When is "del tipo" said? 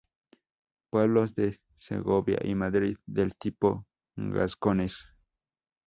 3.05-3.85